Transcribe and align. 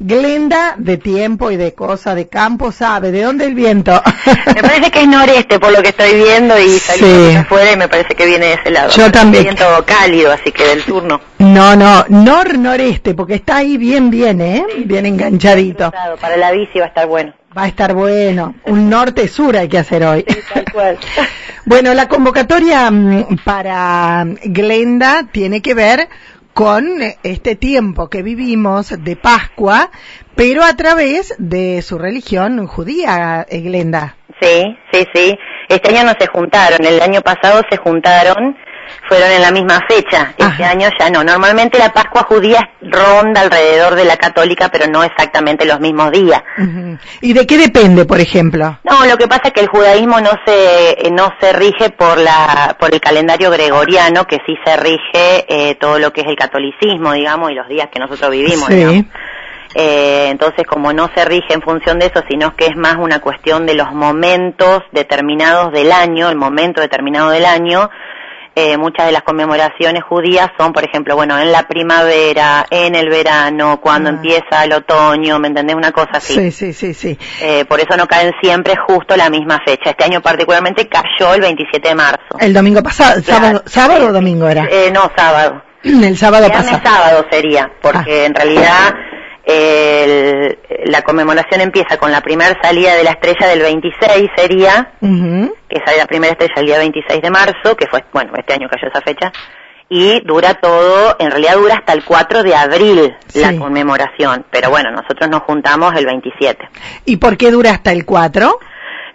Glenda 0.00 0.76
de 0.78 0.96
tiempo 0.96 1.50
y 1.50 1.56
de 1.56 1.74
cosa 1.74 2.14
de 2.14 2.28
campo 2.28 2.70
sabe 2.70 3.10
de 3.10 3.22
dónde 3.22 3.46
el 3.46 3.54
viento. 3.54 4.00
Me 4.54 4.62
parece 4.62 4.92
que 4.92 5.00
es 5.00 5.08
noreste 5.08 5.58
por 5.58 5.72
lo 5.72 5.82
que 5.82 5.88
estoy 5.88 6.14
viendo 6.14 6.56
y 6.56 6.78
salí 6.78 7.34
afuera 7.34 7.72
y 7.72 7.76
me 7.76 7.88
parece 7.88 8.14
que 8.14 8.24
viene 8.24 8.46
de 8.46 8.52
ese 8.54 8.70
lado. 8.70 8.90
Yo 8.90 9.10
también. 9.10 9.42
viento 9.42 9.64
cálido, 9.84 10.30
así 10.30 10.52
que 10.52 10.64
del 10.64 10.84
turno. 10.84 11.20
No, 11.38 11.74
no, 11.74 12.04
nor-noreste, 12.08 13.14
porque 13.14 13.34
está 13.34 13.56
ahí 13.56 13.76
bien, 13.76 14.08
bien, 14.10 14.40
¿eh? 14.40 14.64
bien 14.84 15.04
enganchadito. 15.04 15.92
Para 16.20 16.36
la 16.36 16.52
bici 16.52 16.78
va 16.78 16.84
a 16.84 16.88
estar 16.88 17.06
bueno. 17.08 17.32
Va 17.56 17.64
a 17.64 17.68
estar 17.68 17.92
bueno. 17.92 18.54
Un 18.66 18.88
norte-sur 18.88 19.56
hay 19.56 19.68
que 19.68 19.78
hacer 19.78 20.04
hoy. 20.04 20.24
Sí, 20.28 20.38
tal 20.54 20.64
cual. 20.72 20.98
bueno, 21.64 21.92
la 21.92 22.06
convocatoria 22.06 22.88
mm, 22.88 23.38
para 23.44 24.24
Glenda 24.44 25.24
tiene 25.32 25.60
que 25.60 25.74
ver 25.74 26.08
con 26.58 27.00
este 27.22 27.54
tiempo 27.54 28.10
que 28.10 28.24
vivimos 28.24 28.92
de 29.04 29.14
Pascua, 29.14 29.92
pero 30.34 30.64
a 30.64 30.74
través 30.74 31.36
de 31.38 31.82
su 31.82 31.98
religión 31.98 32.66
judía, 32.66 33.46
Glenda. 33.48 34.16
Sí, 34.40 34.76
sí, 34.90 35.04
sí. 35.14 35.38
Este 35.68 35.96
año 35.96 36.08
no 36.08 36.14
se 36.18 36.26
juntaron, 36.26 36.84
el 36.84 37.00
año 37.00 37.20
pasado 37.20 37.62
se 37.70 37.76
juntaron 37.76 38.56
fueron 39.08 39.30
en 39.30 39.42
la 39.42 39.50
misma 39.50 39.80
fecha. 39.88 40.34
Este 40.36 40.64
año 40.64 40.88
ya 40.98 41.10
no. 41.10 41.24
Normalmente 41.24 41.78
la 41.78 41.92
Pascua 41.92 42.22
judía 42.22 42.70
ronda 42.80 43.40
alrededor 43.40 43.94
de 43.94 44.04
la 44.04 44.16
católica, 44.16 44.68
pero 44.68 44.86
no 44.86 45.02
exactamente 45.02 45.64
los 45.64 45.80
mismos 45.80 46.10
días. 46.10 46.42
¿Y 47.20 47.32
de 47.32 47.46
qué 47.46 47.58
depende, 47.58 48.04
por 48.04 48.20
ejemplo? 48.20 48.78
No, 48.84 49.04
lo 49.06 49.16
que 49.16 49.28
pasa 49.28 49.42
es 49.46 49.52
que 49.52 49.60
el 49.60 49.68
judaísmo 49.68 50.20
no 50.20 50.30
se 50.46 50.90
eh, 50.90 51.10
no 51.10 51.32
se 51.40 51.52
rige 51.52 51.90
por 51.90 52.18
la 52.18 52.76
por 52.78 52.92
el 52.92 53.00
calendario 53.00 53.50
gregoriano, 53.50 54.24
que 54.24 54.38
sí 54.46 54.54
se 54.64 54.76
rige 54.76 55.44
eh, 55.48 55.74
todo 55.76 55.98
lo 55.98 56.12
que 56.12 56.22
es 56.22 56.26
el 56.26 56.36
catolicismo, 56.36 57.12
digamos, 57.12 57.50
y 57.50 57.54
los 57.54 57.68
días 57.68 57.88
que 57.92 57.98
nosotros 57.98 58.30
vivimos. 58.30 58.68
Eh, 59.74 60.28
entonces, 60.30 60.66
como 60.66 60.92
no 60.92 61.10
se 61.14 61.24
rige 61.24 61.52
en 61.52 61.60
función 61.60 61.98
de 61.98 62.06
eso, 62.06 62.22
sino 62.28 62.56
que 62.56 62.66
es 62.66 62.76
más 62.76 62.96
una 62.96 63.20
cuestión 63.20 63.66
de 63.66 63.74
los 63.74 63.92
momentos 63.92 64.82
determinados 64.92 65.72
del 65.72 65.92
año, 65.92 66.28
el 66.30 66.36
momento 66.36 66.80
determinado 66.80 67.30
del 67.30 67.44
año, 67.44 67.90
eh, 68.58 68.76
muchas 68.76 69.06
de 69.06 69.12
las 69.12 69.22
conmemoraciones 69.22 70.02
judías 70.02 70.48
son, 70.58 70.72
por 70.72 70.84
ejemplo, 70.84 71.14
bueno, 71.14 71.38
en 71.38 71.52
la 71.52 71.62
primavera, 71.68 72.66
en 72.68 72.96
el 72.96 73.08
verano, 73.08 73.80
cuando 73.80 74.10
ah. 74.10 74.14
empieza 74.14 74.64
el 74.64 74.72
otoño, 74.72 75.38
¿me 75.38 75.46
entendés? 75.46 75.76
Una 75.76 75.92
cosa 75.92 76.14
así. 76.14 76.34
Sí, 76.34 76.50
sí, 76.50 76.72
sí, 76.72 76.92
sí. 76.92 77.18
Eh, 77.40 77.64
por 77.66 77.78
eso 77.78 77.96
no 77.96 78.08
caen 78.08 78.32
siempre 78.42 78.74
justo 78.76 79.16
la 79.16 79.30
misma 79.30 79.60
fecha. 79.64 79.90
Este 79.90 80.04
año 80.04 80.20
particularmente 80.20 80.88
cayó 80.88 81.34
el 81.34 81.40
27 81.40 81.88
de 81.88 81.94
marzo. 81.94 82.38
El 82.40 82.52
domingo 82.52 82.82
pasado, 82.82 83.22
sábado, 83.22 84.08
o 84.08 84.12
domingo 84.12 84.48
era. 84.48 84.66
Eh, 84.68 84.90
no, 84.92 85.08
sábado. 85.16 85.62
El 85.84 86.16
sábado 86.16 86.48
pasado. 86.48 86.80
sábado 86.82 87.26
sería, 87.30 87.70
porque 87.80 88.22
ah. 88.22 88.26
en 88.26 88.34
realidad 88.34 88.94
el, 89.48 90.58
la 90.84 91.00
conmemoración 91.02 91.62
empieza 91.62 91.96
con 91.96 92.12
la 92.12 92.20
primera 92.20 92.54
salida 92.62 92.94
de 92.94 93.02
la 93.02 93.12
estrella 93.12 93.46
del 93.48 93.62
26 93.62 94.30
sería, 94.36 94.92
que 95.00 95.80
sale 95.86 95.96
la 95.96 96.06
primera 96.06 96.32
estrella 96.32 96.54
el 96.56 96.66
día 96.66 96.78
26 96.78 97.22
de 97.22 97.30
marzo, 97.30 97.74
que 97.74 97.86
fue, 97.86 98.04
bueno, 98.12 98.32
este 98.36 98.52
año 98.52 98.68
cayó 98.68 98.88
esa 98.88 99.00
fecha, 99.00 99.32
y 99.88 100.20
dura 100.20 100.52
todo, 100.54 101.16
en 101.18 101.30
realidad 101.30 101.56
dura 101.56 101.76
hasta 101.76 101.94
el 101.94 102.04
4 102.04 102.42
de 102.42 102.54
abril 102.54 103.16
la 103.34 103.56
conmemoración, 103.56 104.44
pero 104.50 104.68
bueno, 104.68 104.90
nosotros 104.90 105.30
nos 105.30 105.40
juntamos 105.44 105.94
el 105.94 106.04
27. 106.04 106.68
¿Y 107.06 107.16
por 107.16 107.38
qué 107.38 107.50
dura 107.50 107.70
hasta 107.70 107.92
el 107.92 108.04
4? 108.04 108.60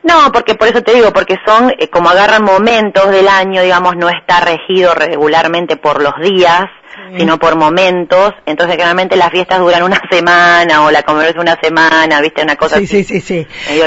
No, 0.03 0.31
porque 0.33 0.55
por 0.55 0.67
eso 0.67 0.81
te 0.81 0.93
digo, 0.93 1.11
porque 1.13 1.37
son, 1.45 1.71
eh, 1.79 1.89
como 1.89 2.09
agarran 2.09 2.43
momentos 2.43 3.09
del 3.09 3.27
año, 3.27 3.61
digamos, 3.61 3.95
no 3.95 4.09
está 4.09 4.41
regido 4.41 4.93
regularmente 4.93 5.77
por 5.77 6.01
los 6.01 6.13
días, 6.21 6.65
sino 7.17 7.39
por 7.39 7.55
momentos. 7.55 8.33
Entonces, 8.45 8.75
generalmente 8.75 9.15
las 9.15 9.29
fiestas 9.29 9.59
duran 9.59 9.83
una 9.83 10.01
semana 10.11 10.83
o 10.83 10.91
la 10.91 11.03
conmemoración 11.03 11.41
una 11.41 11.57
semana, 11.61 12.21
¿viste? 12.21 12.43
Una 12.43 12.55
cosa 12.55 12.77
sí, 12.79 12.87
Sí, 12.87 13.03
sí, 13.03 13.21
sí. 13.21 13.47
Medio 13.69 13.85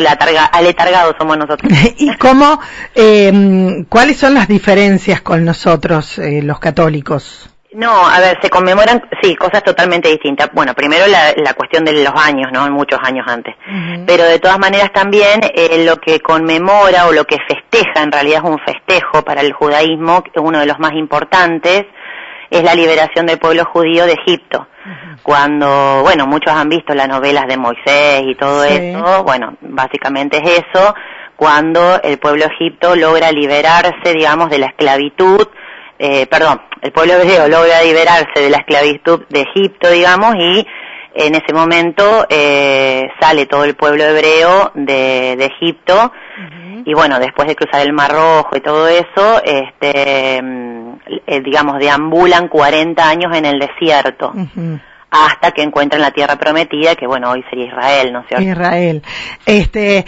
aletargados 0.53 1.15
somos 1.19 1.37
nosotros. 1.37 1.71
¿Y 1.99 2.15
cómo, 2.17 2.61
eh, 2.95 3.85
cuáles 3.89 4.17
son 4.17 4.35
las 4.35 4.49
diferencias 4.49 5.21
con 5.21 5.45
nosotros, 5.45 6.19
eh, 6.19 6.41
los 6.43 6.59
católicos? 6.59 7.51
No, 7.73 8.07
a 8.07 8.21
ver, 8.21 8.39
se 8.41 8.49
conmemoran, 8.49 9.03
sí, 9.21 9.35
cosas 9.37 9.63
totalmente 9.63 10.09
distintas. 10.09 10.51
Bueno, 10.53 10.75
primero 10.75 11.05
la, 11.07 11.55
cuestión 11.55 11.85
de 11.85 12.05
los 12.05 12.15
años, 12.15 12.51
¿no? 12.53 12.71
Muchos 12.71 12.99
años 13.03 13.27
antes. 13.29 13.55
Pero 14.07 14.25
de 14.25 14.39
todas 14.39 14.59
maneras 14.59 14.93
también 14.93 15.41
eh, 15.43 15.85
lo 15.85 15.97
que 15.97 16.21
conmemora 16.21 17.07
o 17.07 17.13
lo 17.13 17.25
que 17.25 17.39
festeja, 17.47 18.03
en 18.03 18.13
realidad 18.13 18.43
es 18.45 18.51
un 18.51 18.59
festejo 18.59 19.23
para 19.23 19.41
el 19.41 19.53
judaísmo, 19.53 20.23
uno 20.37 20.61
de 20.61 20.67
los 20.67 20.79
más 20.79 20.93
importantes, 20.93 21.85
es 22.51 22.63
la 22.63 22.75
liberación 22.75 23.27
del 23.27 23.39
pueblo 23.39 23.65
judío 23.65 24.07
de 24.07 24.13
Egipto. 24.13 24.69
Cuando, 25.23 26.03
bueno, 26.03 26.27
muchos 26.27 26.53
han 26.55 26.69
visto 26.69 26.95
las 26.95 27.09
novelas 27.09 27.47
de 27.49 27.57
Moisés 27.57 28.23
y 28.25 28.37
todo 28.37 28.63
eso, 28.63 29.25
bueno, 29.25 29.57
básicamente 29.61 30.37
es 30.39 30.65
eso, 30.69 30.95
cuando 31.35 32.01
el 32.03 32.19
pueblo 32.19 32.47
egipto 32.47 32.95
logra 32.95 33.33
liberarse, 33.33 34.15
digamos, 34.15 34.49
de 34.49 34.59
la 34.59 34.67
esclavitud, 34.67 35.49
eh, 35.99 36.27
perdón, 36.27 36.61
el 36.83 36.93
pueblo 36.93 37.15
hebreo 37.15 37.49
logra 37.49 37.83
liberarse 37.83 38.41
de 38.41 38.51
la 38.51 38.59
esclavitud 38.59 39.25
de 39.29 39.43
Egipto, 39.43 39.91
digamos, 39.91 40.35
y 40.37 40.67
en 41.15 41.35
ese 41.35 41.55
momento 41.55 42.27
eh, 42.29 43.09
sale 43.19 43.47
todo 43.47 43.65
el 43.65 43.75
pueblo 43.75 44.05
hebreo 44.05 44.73
de, 44.75 45.37
de 45.37 45.45
Egipto. 45.47 46.13
Y 46.85 46.95
bueno, 46.95 47.19
después 47.19 47.49
de 47.49 47.57
cruzar 47.57 47.81
el 47.81 47.93
Mar 47.93 48.13
Rojo 48.13 48.51
y 48.55 48.61
todo 48.61 48.87
eso, 48.87 49.43
este, 49.43 50.41
mm, 50.43 50.93
eh, 51.27 51.41
digamos, 51.41 51.79
deambulan 51.79 52.49
40 52.49 53.09
años 53.09 53.37
en 53.37 53.47
el 53.47 53.59
desierto. 53.59 54.33
Hasta 55.11 55.53
que 55.53 55.63
encuentran 55.63 56.03
la 56.03 56.11
tierra 56.11 56.37
prometida, 56.37 56.95
que 56.95 57.07
bueno, 57.07 57.31
hoy 57.31 57.45
sería 57.49 57.67
Israel, 57.67 58.13
¿no 58.13 58.21
es 58.21 58.27
cierto? 58.29 58.45
Israel. 58.45 59.03
Este, 59.45 60.05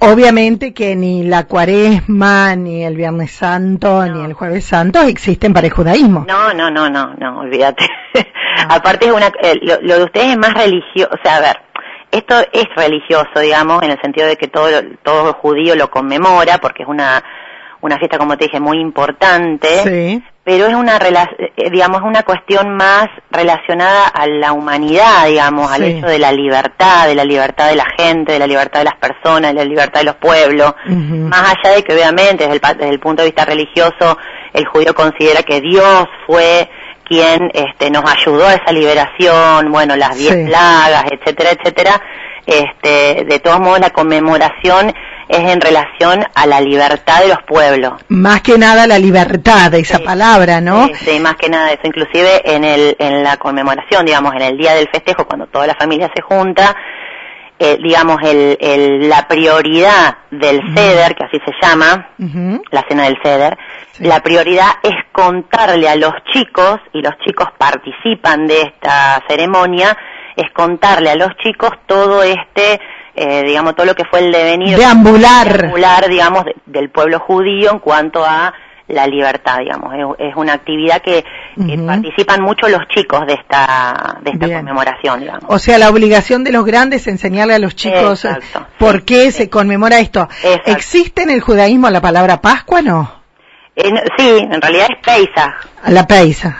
obviamente 0.00 0.74
que 0.74 0.96
ni 0.96 1.22
la 1.22 1.44
cuaresma, 1.44 2.56
ni 2.56 2.84
el 2.84 2.96
Viernes 2.96 3.30
Santo, 3.32 4.04
ni 4.06 4.24
el 4.24 4.32
Jueves 4.32 4.64
Santo 4.64 5.00
existen 5.02 5.52
para 5.52 5.68
el 5.68 5.72
judaísmo. 5.72 6.24
No, 6.26 6.52
no, 6.52 6.70
no, 6.70 6.90
no, 6.90 7.14
no, 7.14 7.40
olvídate. 7.40 7.86
Aparte 8.68 9.06
es 9.06 9.12
una, 9.12 9.28
eh, 9.42 9.58
lo, 9.62 9.80
lo, 9.82 9.98
de 9.98 10.04
ustedes 10.04 10.28
es 10.28 10.38
más 10.38 10.54
religioso, 10.54 11.10
o 11.12 11.18
sea, 11.22 11.36
a 11.36 11.40
ver, 11.40 11.60
esto 12.10 12.34
es 12.52 12.66
religioso, 12.74 13.40
digamos, 13.40 13.82
en 13.82 13.92
el 13.92 14.00
sentido 14.00 14.26
de 14.26 14.36
que 14.36 14.48
todo, 14.48 14.68
todo 15.02 15.32
judío 15.34 15.76
lo 15.76 15.90
conmemora, 15.90 16.58
porque 16.58 16.82
es 16.82 16.88
una, 16.88 17.22
una 17.82 17.98
fiesta, 17.98 18.18
como 18.18 18.36
te 18.36 18.44
dije, 18.44 18.60
muy 18.60 18.78
importante, 18.78 20.22
pero 20.44 20.66
es 20.66 20.74
una, 20.74 20.96
eh, 20.96 21.70
digamos, 21.70 22.02
una 22.02 22.22
cuestión 22.22 22.76
más 22.76 23.08
relacionada 23.30 24.08
a 24.08 24.26
la 24.26 24.52
humanidad, 24.52 25.26
digamos, 25.26 25.70
al 25.70 25.84
hecho 25.84 26.06
de 26.06 26.18
la 26.18 26.32
libertad, 26.32 27.06
de 27.06 27.14
la 27.14 27.24
libertad 27.24 27.68
de 27.68 27.76
la 27.76 27.86
gente, 27.96 28.32
de 28.32 28.38
la 28.38 28.46
libertad 28.46 28.80
de 28.80 28.86
las 28.86 28.96
personas, 28.96 29.52
de 29.52 29.58
la 29.58 29.64
libertad 29.64 30.00
de 30.00 30.06
los 30.06 30.16
pueblos, 30.16 30.74
más 30.86 31.54
allá 31.56 31.76
de 31.76 31.84
que 31.84 31.94
obviamente 31.94 32.48
desde 32.48 32.54
el, 32.54 32.78
desde 32.78 32.90
el 32.90 33.00
punto 33.00 33.22
de 33.22 33.28
vista 33.28 33.44
religioso 33.44 34.18
el 34.52 34.66
judío 34.66 34.94
considera 34.94 35.42
que 35.42 35.60
Dios 35.60 36.08
fue 36.26 36.68
quien 37.04 37.50
este, 37.54 37.90
nos 37.90 38.04
ayudó 38.04 38.46
a 38.46 38.54
esa 38.54 38.72
liberación, 38.72 39.70
bueno, 39.72 39.96
las 39.96 40.16
diez 40.16 40.46
plagas, 40.46 41.04
etcétera, 41.10 41.50
etcétera. 41.50 42.00
Este, 42.46 43.24
de 43.24 43.38
todos 43.40 43.60
modos, 43.60 43.80
la 43.80 43.90
conmemoración 43.90 44.92
es 45.30 45.52
en 45.52 45.60
relación 45.60 46.24
a 46.34 46.46
la 46.46 46.60
libertad 46.60 47.20
de 47.20 47.28
los 47.28 47.42
pueblos. 47.46 47.92
Más 48.08 48.42
que 48.42 48.58
nada 48.58 48.86
la 48.86 48.98
libertad, 48.98 49.72
esa 49.74 50.00
palabra, 50.00 50.60
¿no? 50.60 50.88
Sí, 50.94 51.20
más 51.20 51.36
que 51.36 51.48
nada 51.48 51.70
eso. 51.70 51.82
Inclusive 51.84 52.42
en, 52.44 52.64
el, 52.64 52.96
en 52.98 53.22
la 53.22 53.36
conmemoración, 53.36 54.04
digamos, 54.04 54.34
en 54.34 54.42
el 54.42 54.58
día 54.58 54.74
del 54.74 54.88
festejo, 54.88 55.26
cuando 55.26 55.46
toda 55.46 55.68
la 55.68 55.76
familia 55.76 56.10
se 56.14 56.20
junta, 56.20 56.74
eh, 57.60 57.78
digamos, 57.80 58.16
el, 58.24 59.08
la 59.08 59.28
prioridad 59.28 60.16
del 60.30 60.60
ceder, 60.74 61.14
que 61.14 61.24
así 61.24 61.38
se 61.44 61.52
llama, 61.62 62.08
la 62.70 62.84
cena 62.88 63.04
del 63.04 63.18
ceder, 63.22 63.56
la 64.00 64.20
prioridad 64.20 64.70
es 64.82 64.94
contarle 65.12 65.88
a 65.88 65.94
los 65.94 66.12
chicos, 66.32 66.80
y 66.92 67.02
los 67.02 67.12
chicos 67.24 67.48
participan 67.56 68.46
de 68.46 68.62
esta 68.62 69.22
ceremonia, 69.28 69.96
es 70.34 70.50
contarle 70.52 71.10
a 71.10 71.16
los 71.16 71.36
chicos 71.36 71.70
todo 71.86 72.22
este, 72.22 72.80
eh, 73.14 73.42
digamos, 73.44 73.74
todo 73.74 73.86
lo 73.86 73.94
que 73.94 74.04
fue 74.04 74.20
el 74.20 74.32
devenir. 74.32 74.76
Deambular. 74.76 76.08
digamos, 76.08 76.44
del 76.66 76.90
pueblo 76.90 77.20
judío 77.20 77.70
en 77.72 77.78
cuanto 77.78 78.24
a 78.24 78.52
la 78.88 79.06
libertad, 79.06 79.58
digamos. 79.58 79.94
Es, 80.18 80.34
una 80.36 80.54
actividad 80.54 81.00
que, 81.02 81.24
participan 81.86 82.42
mucho 82.42 82.68
los 82.68 82.86
chicos 82.88 83.26
de 83.26 83.34
esta, 83.34 84.18
de 84.22 84.30
esta 84.32 84.46
conmemoración, 84.46 85.20
digamos. 85.20 85.44
O 85.48 85.58
sea, 85.58 85.78
la 85.78 85.90
obligación 85.90 86.44
de 86.44 86.52
los 86.52 86.64
grandes 86.64 87.02
es 87.02 87.08
enseñarle 87.08 87.54
a 87.54 87.58
los 87.58 87.74
chicos 87.76 88.26
por 88.78 89.04
qué 89.04 89.30
se 89.30 89.48
conmemora 89.48 90.00
esto. 90.00 90.28
¿Existe 90.66 91.22
en 91.22 91.30
el 91.30 91.40
judaísmo 91.40 91.88
la 91.90 92.00
palabra 92.00 92.40
Pascua, 92.40 92.82
no? 92.82 93.20
sí, 93.76 94.38
en 94.38 94.60
realidad 94.60 94.88
es 94.90 94.98
Peisa. 95.04 95.56
La 95.88 96.06
Peisa. 96.06 96.56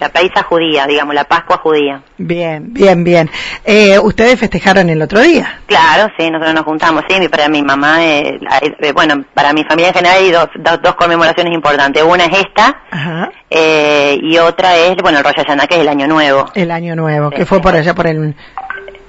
La 0.00 0.08
Peisa 0.10 0.42
judía, 0.42 0.86
digamos, 0.86 1.14
la 1.14 1.24
Pascua 1.24 1.58
judía. 1.58 2.00
Bien, 2.18 2.72
bien, 2.72 3.02
bien. 3.02 3.30
Eh, 3.64 3.98
¿Ustedes 3.98 4.38
festejaron 4.38 4.88
el 4.90 5.02
otro 5.02 5.20
día? 5.20 5.60
Claro, 5.66 6.12
sí, 6.16 6.30
nosotros 6.30 6.54
nos 6.54 6.64
juntamos, 6.64 7.02
sí, 7.08 7.28
para 7.28 7.48
mi 7.48 7.62
mamá, 7.62 8.04
eh, 8.04 8.38
eh, 8.80 8.92
bueno, 8.92 9.24
para 9.34 9.52
mi 9.52 9.64
familia 9.64 9.88
en 9.88 9.94
general 9.94 10.16
hay 10.16 10.30
dos, 10.30 10.48
dos, 10.82 10.94
conmemoraciones 10.94 11.52
importantes. 11.52 12.02
Una 12.02 12.26
es 12.26 12.38
esta 12.38 12.82
y 14.20 14.38
otra 14.38 14.76
es, 14.76 14.96
bueno, 15.02 15.18
el 15.18 15.24
Rosh 15.24 15.36
Hashanah, 15.36 15.66
que 15.66 15.76
es 15.76 15.80
el 15.80 15.88
Año 15.88 16.06
Nuevo. 16.06 16.46
El 16.54 16.70
Año 16.70 16.94
Nuevo, 16.94 17.30
que 17.30 17.46
fue 17.46 17.60
por 17.60 17.74
allá 17.74 17.94
por 17.94 18.06
el 18.06 18.34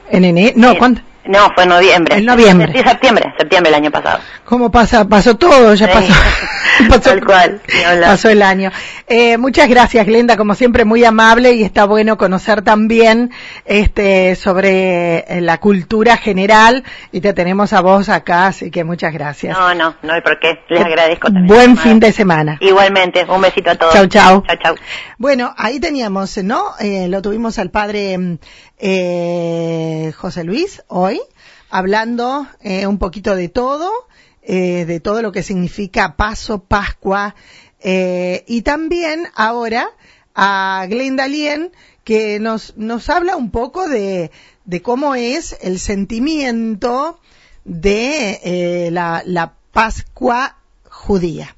En 0.10 0.25
enero, 0.25 0.54
no, 0.56 0.75
¿cuándo? 0.75 1.01
No, 1.25 1.51
fue 1.54 1.63
en 1.63 1.69
noviembre. 1.69 2.16
En 2.18 2.25
noviembre. 2.25 2.71
Sí, 2.74 2.80
septiembre, 2.83 3.33
septiembre 3.38 3.71
del 3.71 3.81
año 3.81 3.92
pasado. 3.92 4.19
¿Cómo 4.45 4.71
pasa? 4.71 5.07
Pasó 5.07 5.36
todo, 5.38 5.74
ya 5.75 5.88
Sí. 5.88 5.94
pasó. 5.94 6.13
pasó, 6.89 7.01
Tal 7.01 7.25
cual, 7.25 7.62
pasó 8.01 8.30
el 8.30 8.42
año. 8.42 8.71
Eh, 9.07 9.38
muchas 9.38 9.68
gracias, 9.68 10.06
Glenda, 10.06 10.38
como 10.38 10.56
siempre 10.56 10.86
muy 10.86 11.04
amable 11.04 11.51
y 11.54 11.63
está 11.63 11.86
bueno 11.86 12.18
conocer 12.18 12.62
también 12.62 13.31
este 13.66 14.36
sobre 14.36 15.19
eh, 15.27 15.42
la 15.42 15.57
cultura 15.57 16.16
general 16.16 16.83
y 17.12 17.19
te 17.22 17.33
tenemos 17.33 17.74
a 17.74 17.81
vos 17.81 18.07
acá, 18.07 18.48
así 18.48 18.72
que 18.72 18.83
muchas 18.86 19.12
gracias. 19.13 19.57
No, 19.57 19.74
no, 19.75 19.95
no 20.04 20.13
hay 20.13 20.22
por 20.22 20.39
qué. 20.39 20.60
Les 20.69 20.83
agradezco 20.83 21.27
también. 21.27 21.48
Buen 21.48 21.77
fin 21.77 22.00
de 22.00 22.12
semana. 22.13 22.57
Igualmente, 22.62 23.25
un 23.27 23.42
besito 23.42 23.72
a 23.72 23.75
todos. 23.75 23.94
Chau, 23.94 24.07
chau. 24.07 24.44
Chau, 24.48 24.57
chau. 24.63 24.75
Bueno, 25.18 25.54
ahí 25.57 25.80
teníamos, 25.81 26.38
¿no? 26.44 26.63
Eh, 26.80 27.07
lo 27.10 27.22
tuvimos 27.22 27.60
al 27.60 27.72
padre 27.72 28.18
mm, 28.18 28.38
eh, 28.80 30.14
José 30.16 30.44
Luis 30.44 30.84
hoy, 30.88 31.22
hablando 31.70 32.48
eh, 32.62 32.88
un 32.88 32.98
poquito 32.98 33.36
de 33.36 33.50
todo, 33.50 33.92
eh, 34.42 34.86
de 34.86 35.00
todo 35.00 35.22
lo 35.22 35.31
que 35.31 35.44
significa 35.44 36.16
Paso, 36.16 36.64
Pascua, 36.64 37.36
eh, 37.81 38.44
y 38.48 38.62
también 38.64 39.28
ahora 39.36 39.90
a 40.34 40.86
Glenda 40.90 41.28
Lien, 41.28 41.72
que 42.04 42.40
nos, 42.40 42.76
nos 42.78 43.10
habla 43.10 43.36
un 43.36 43.52
poco 43.52 43.88
de, 43.88 44.31
de 44.66 44.82
cómo 44.82 45.16
es 45.16 45.58
el 45.62 45.80
sentimiento 45.80 47.20
de 47.66 48.90
la, 48.92 49.22
la 49.25 49.54
Pascua 49.72 50.58
judía. 50.90 51.56